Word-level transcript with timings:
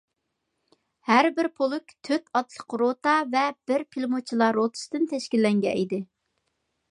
ھەربىر 1.09 1.49
پولك 1.59 1.93
تۆت 2.09 2.31
ئاتلىق 2.39 2.77
روتا 2.83 3.13
ۋە 3.35 3.45
بىر 3.71 3.85
پىلىموتچىلار 3.95 4.59
روتىسىدىن 4.61 5.09
تەشكىللەنگەن 5.13 5.77
ئىدى. 5.83 6.01